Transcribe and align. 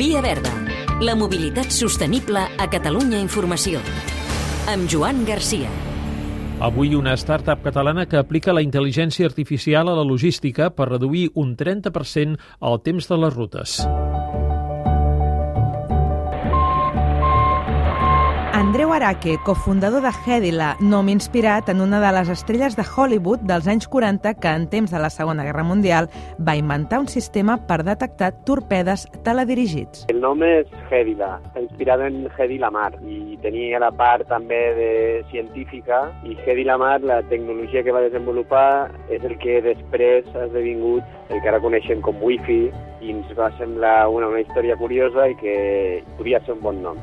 Via 0.00 0.22
Verda. 0.24 0.48
La 1.04 1.12
mobilitat 1.12 1.74
sostenible 1.76 2.40
a 2.40 2.66
Catalunya 2.72 3.18
Informació. 3.20 3.82
Amb 4.72 4.88
Joan 4.88 5.26
Garcia. 5.28 5.68
Avui 6.64 6.94
una 6.96 7.12
startup 7.20 7.60
catalana 7.60 8.06
que 8.08 8.16
aplica 8.16 8.54
la 8.56 8.64
intel·ligència 8.64 9.28
artificial 9.28 9.92
a 9.92 9.98
la 9.98 10.06
logística 10.08 10.70
per 10.72 10.88
reduir 10.88 11.26
un 11.34 11.52
30% 11.52 12.40
el 12.72 12.80
temps 12.80 13.12
de 13.12 13.20
les 13.26 13.36
rutes. 13.36 13.76
Araque, 19.00 19.38
cofundador 19.46 20.02
de 20.02 20.10
Hedila, 20.26 20.74
nom 20.78 21.08
inspirat 21.08 21.70
en 21.72 21.78
una 21.80 22.02
de 22.02 22.08
les 22.12 22.28
estrelles 22.28 22.74
de 22.76 22.84
Hollywood 22.84 23.46
dels 23.48 23.64
anys 23.64 23.86
40 23.88 24.34
que 24.36 24.50
en 24.52 24.66
temps 24.68 24.92
de 24.92 24.98
la 25.00 25.08
Segona 25.08 25.46
Guerra 25.46 25.62
Mundial 25.64 26.10
va 26.36 26.58
inventar 26.58 26.98
un 27.00 27.08
sistema 27.08 27.56
per 27.66 27.78
detectar 27.86 28.28
torpedes 28.44 29.06
teledirigits. 29.24 30.04
El 30.12 30.20
nom 30.20 30.44
és 30.44 30.68
Hedila, 30.90 31.30
està 31.48 31.62
inspirat 31.64 32.04
en 32.10 32.28
Hedi 32.28 32.60
Lamar 32.60 32.90
i 33.00 33.38
tenia 33.40 33.80
la 33.80 33.88
part 33.88 34.28
també 34.28 34.60
de 34.76 34.92
científica 35.32 36.02
i 36.28 36.36
Hedi 36.44 36.68
Lamar, 36.68 37.00
la 37.00 37.22
tecnologia 37.32 37.80
que 37.80 37.96
va 37.96 38.04
desenvolupar, 38.04 38.90
és 39.08 39.24
el 39.24 39.38
que 39.40 39.62
després 39.64 40.28
ha 40.36 40.44
esdevingut 40.50 41.32
el 41.32 41.40
que 41.40 41.48
ara 41.48 41.64
coneixem 41.64 42.04
com 42.04 42.20
Wi-Fi 42.20 42.62
i 43.00 43.16
ens 43.16 43.32
va 43.32 43.48
semblar 43.56 44.10
una, 44.12 44.28
una 44.28 44.44
història 44.44 44.76
curiosa 44.76 45.30
i 45.32 45.40
que 45.40 45.58
podia 46.20 46.44
ser 46.44 46.58
un 46.60 46.64
bon 46.68 46.84
nom. 46.84 47.00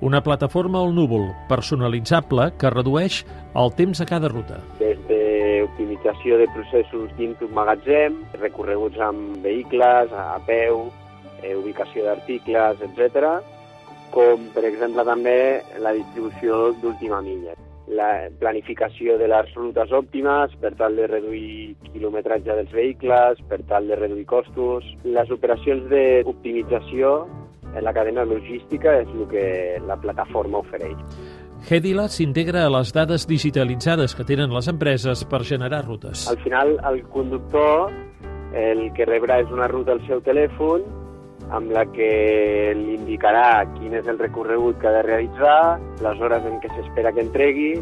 Una 0.00 0.20
plataforma 0.22 0.80
al 0.82 0.94
núvol, 0.94 1.28
personalitzable, 1.48 2.50
que 2.58 2.70
redueix 2.70 3.22
el 3.54 3.72
temps 3.78 4.00
a 4.02 4.06
cada 4.08 4.28
ruta. 4.28 4.60
Des 4.80 4.98
d'optimització 5.08 6.38
de 6.42 6.48
processos 6.54 7.12
dins 7.18 7.38
d'un 7.40 7.54
magatzem, 7.54 8.18
recorreguts 8.40 8.98
amb 9.00 9.38
vehicles, 9.44 10.12
a 10.12 10.40
peu, 10.46 10.88
eh, 11.42 11.54
ubicació 11.56 12.04
d'articles, 12.04 12.82
etc, 12.88 13.38
com 14.10 14.50
per 14.54 14.64
exemple 14.64 15.04
també 15.04 15.38
la 15.78 15.94
distribució 15.96 16.72
d'última 16.82 17.22
milla 17.22 17.54
la 17.86 18.30
planificació 18.40 19.18
de 19.18 19.28
les 19.28 19.50
rutes 19.54 19.92
òptimes 19.92 20.54
per 20.60 20.72
tal 20.78 20.96
de 20.96 21.06
reduir 21.06 21.74
quilometratge 21.92 22.56
dels 22.56 22.72
vehicles, 22.72 23.40
per 23.48 23.60
tal 23.68 23.88
de 23.88 23.98
reduir 23.98 24.24
costos. 24.26 24.86
Les 25.04 25.30
operacions 25.30 25.84
d'optimització 25.90 27.26
la 27.82 27.92
cadena 27.96 28.24
logística 28.28 28.98
és 29.00 29.10
el 29.14 29.26
que 29.30 29.46
la 29.86 29.96
plataforma 30.00 30.60
ofereix. 30.62 30.98
Hedila 31.64 32.10
s'integra 32.12 32.66
a 32.66 32.72
les 32.72 32.92
dades 32.92 33.24
digitalitzades 33.26 34.14
que 34.14 34.26
tenen 34.28 34.52
les 34.52 34.68
empreses 34.68 35.24
per 35.24 35.40
generar 35.48 35.86
rutes. 35.86 36.26
Al 36.28 36.36
final, 36.44 36.76
el 36.90 37.02
conductor 37.08 37.88
el 38.54 38.92
que 38.94 39.06
rebrà 39.08 39.40
és 39.42 39.50
una 39.50 39.66
ruta 39.68 39.94
al 39.96 40.02
seu 40.06 40.20
telèfon 40.22 40.84
amb 41.54 41.72
la 41.74 41.84
que 41.92 42.72
li 42.78 42.94
indicarà 42.94 43.64
quin 43.74 43.96
és 43.98 44.06
el 44.08 44.18
recorregut 44.20 44.78
que 44.80 44.88
ha 44.88 44.94
de 44.94 45.02
realitzar, 45.04 45.78
les 46.04 46.22
hores 46.22 46.46
en 46.48 46.60
què 46.62 46.70
s'espera 46.72 47.12
que 47.12 47.24
entregui 47.26 47.72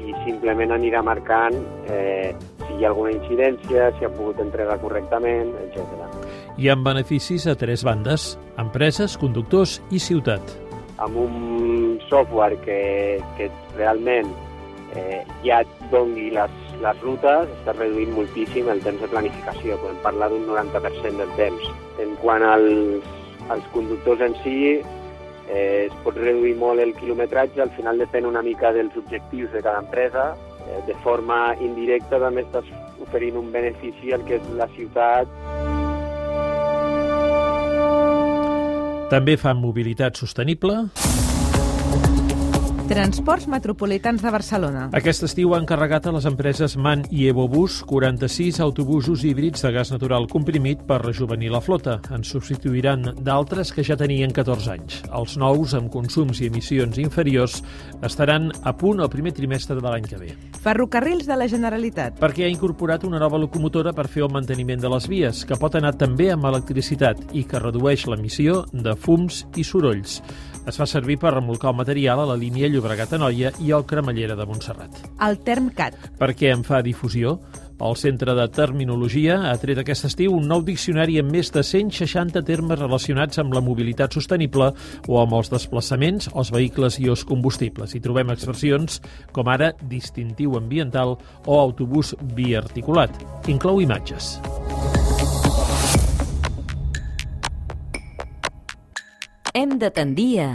i 0.00 0.14
simplement 0.24 0.76
anirà 0.76 1.02
marcant 1.06 1.56
eh, 1.88 2.34
si 2.66 2.76
hi 2.76 2.84
ha 2.84 2.92
alguna 2.92 3.14
incidència, 3.16 3.90
si 3.98 4.06
ha 4.06 4.12
pogut 4.14 4.40
entregar 4.44 4.78
correctament, 4.84 5.54
etc. 5.64 6.19
I 6.60 6.68
amb 6.68 6.84
beneficis 6.84 7.46
a 7.48 7.54
tres 7.56 7.80
bandes, 7.88 8.34
empreses, 8.60 9.14
conductors 9.16 9.78
i 9.88 9.96
ciutat. 9.96 10.50
Amb 11.00 11.16
un 11.16 11.94
software 12.10 12.58
que, 12.60 13.16
que 13.38 13.46
realment 13.78 14.28
eh, 14.92 15.22
ja 15.46 15.62
et 15.64 15.70
dongui 15.88 16.26
les, 16.34 16.58
les 16.82 17.00
rutes, 17.00 17.48
està 17.62 17.72
reduint 17.78 18.12
moltíssim 18.12 18.68
el 18.68 18.84
temps 18.84 19.00
de 19.00 19.08
planificació. 19.08 19.80
Podem 19.80 20.04
parlar 20.04 20.28
d'un 20.34 20.44
90% 20.50 21.22
del 21.22 21.32
temps. 21.40 21.72
En 22.04 22.12
quant 22.20 22.44
als, 22.44 23.08
als 23.48 23.72
conductors 23.72 24.28
en 24.28 24.36
si, 24.44 24.60
eh, 25.48 25.88
es 25.88 25.96
pot 26.04 26.20
reduir 26.20 26.58
molt 26.60 26.84
el 26.84 26.92
quilometratge, 27.00 27.64
al 27.64 27.72
final 27.80 28.04
depèn 28.04 28.28
una 28.28 28.44
mica 28.44 28.76
dels 28.76 29.00
objectius 29.00 29.48
de 29.56 29.64
cada 29.64 29.80
empresa. 29.86 30.34
Eh, 30.68 30.84
de 30.92 31.00
forma 31.08 31.54
indirecta 31.56 32.20
també 32.20 32.44
estàs 32.44 32.68
oferint 33.00 33.40
un 33.40 33.48
benefici 33.48 34.12
al 34.12 34.28
que 34.28 34.36
és 34.36 34.56
la 34.60 34.68
ciutat 34.76 35.69
també 39.10 39.34
fan 39.36 39.58
mobilitat 39.58 40.16
sostenible. 40.22 41.29
Transports 42.90 43.46
Metropolitans 43.46 44.18
de 44.18 44.30
Barcelona. 44.34 44.88
Aquest 44.98 45.22
estiu 45.22 45.52
han 45.54 45.62
carregat 45.62 46.08
a 46.10 46.12
les 46.16 46.24
empreses 46.26 46.72
MAN 46.74 47.04
i 47.14 47.28
EvoBus 47.30 47.84
46 47.86 48.58
autobusos 48.64 49.22
híbrids 49.22 49.62
de 49.62 49.70
gas 49.70 49.92
natural 49.94 50.26
comprimit 50.26 50.82
per 50.88 50.98
rejuvenir 51.04 51.52
la 51.54 51.60
flota. 51.62 52.00
En 52.10 52.26
substituiran 52.26 53.12
d'altres 53.22 53.70
que 53.70 53.86
ja 53.86 53.94
tenien 53.94 54.34
14 54.34 54.74
anys. 54.74 54.98
Els 55.06 55.36
nous, 55.38 55.76
amb 55.78 55.86
consums 55.94 56.42
i 56.42 56.50
emissions 56.50 56.98
inferiors, 56.98 57.60
estaran 58.02 58.50
a 58.66 58.74
punt 58.74 58.98
el 58.98 59.12
primer 59.14 59.36
trimestre 59.38 59.78
de 59.78 59.86
l'any 59.86 60.10
que 60.10 60.18
ve. 60.18 60.34
Ferrocarrils 60.58 61.30
de 61.30 61.38
la 61.38 61.46
Generalitat. 61.46 62.18
Perquè 62.18 62.48
ha 62.48 62.50
incorporat 62.50 63.06
una 63.06 63.22
nova 63.22 63.38
locomotora 63.38 63.94
per 63.94 64.10
fer 64.10 64.26
el 64.26 64.34
manteniment 64.34 64.82
de 64.82 64.90
les 64.90 65.06
vies, 65.06 65.46
que 65.46 65.62
pot 65.62 65.78
anar 65.78 65.94
també 65.94 66.32
amb 66.34 66.50
electricitat 66.50 67.22
i 67.38 67.46
que 67.46 67.62
redueix 67.62 68.10
l'emissió 68.10 68.64
de 68.74 68.98
fums 68.98 69.44
i 69.54 69.62
sorolls. 69.62 70.24
Es 70.70 70.78
fa 70.78 70.86
servir 70.86 71.16
per 71.18 71.32
remolcar 71.34 71.72
el 71.72 71.80
material 71.80 72.20
a 72.22 72.28
la 72.30 72.36
línia 72.38 72.68
Llobregat-Anoia 72.70 73.50
i 73.58 73.72
el 73.74 73.82
Cremallera 73.90 74.36
de 74.38 74.44
Montserrat. 74.46 75.00
El 75.26 75.40
Termcat. 75.42 75.96
Per 76.20 76.28
què 76.38 76.52
en 76.54 76.62
fa 76.62 76.78
difusió? 76.86 77.40
El 77.80 77.96
Centre 77.96 78.36
de 78.36 78.44
Terminologia 78.54 79.38
ha 79.48 79.56
tret 79.58 79.80
aquest 79.80 80.06
estiu 80.10 80.36
un 80.36 80.46
nou 80.46 80.62
diccionari 80.62 81.18
amb 81.18 81.34
més 81.34 81.50
de 81.50 81.64
160 81.66 82.44
termes 82.46 82.78
relacionats 82.78 83.42
amb 83.42 83.56
la 83.56 83.64
mobilitat 83.64 84.14
sostenible 84.14 84.70
o 85.08 85.18
amb 85.18 85.34
els 85.40 85.50
desplaçaments, 85.50 86.30
els 86.36 86.54
vehicles 86.54 87.00
i 87.00 87.10
els 87.10 87.26
combustibles. 87.26 87.96
Hi 87.96 88.04
trobem 88.04 88.30
expressions 88.36 89.00
com 89.34 89.50
ara 89.50 89.72
distintiu 89.80 90.54
ambiental 90.60 91.16
o 91.46 91.58
autobús 91.58 92.14
biarticulat. 92.36 93.16
Inclou 93.48 93.82
imatges. 93.82 94.36
Hem 99.54 99.78
de 99.78 99.90
tendir 99.90 100.40
a... 100.40 100.50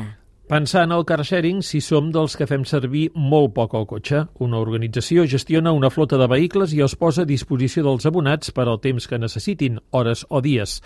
Pensar 0.47 0.83
en 0.83 0.91
el 0.91 1.05
car 1.09 1.23
sharing 1.25 1.63
si 1.65 1.79
som 1.81 2.11
dels 2.13 2.35
que 2.37 2.45
fem 2.45 2.63
servir 2.69 3.07
molt 3.17 3.55
poc 3.55 3.73
el 3.73 3.87
cotxe. 3.89 4.19
Una 4.45 4.59
organització 4.61 5.25
gestiona 5.25 5.73
una 5.73 5.89
flota 5.89 6.19
de 6.21 6.27
vehicles 6.29 6.75
i 6.77 6.83
els 6.85 6.93
posa 6.95 7.25
a 7.25 7.29
disposició 7.29 7.83
dels 7.87 8.05
abonats 8.05 8.53
per 8.53 8.67
al 8.69 8.79
temps 8.83 9.09
que 9.09 9.19
necessitin, 9.19 9.81
hores 9.89 10.21
o 10.29 10.43
dies. 10.45 10.77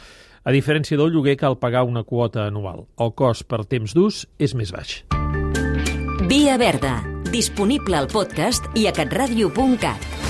A 0.48 0.56
diferència 0.56 0.98
del 0.98 1.12
lloguer, 1.12 1.36
cal 1.38 1.60
pagar 1.60 1.84
una 1.84 2.06
quota 2.08 2.48
anual. 2.48 2.88
El 2.98 3.12
cost 3.20 3.50
per 3.52 3.66
temps 3.68 3.94
d'ús 3.94 4.24
és 4.40 4.56
més 4.56 4.72
baix. 4.72 5.04
Via 6.32 6.56
Verda, 6.58 7.02
disponible 7.30 8.00
al 8.00 8.08
podcast 8.08 8.72
i 8.80 8.88
a 8.88 8.96
catradio.cat. 8.96 10.29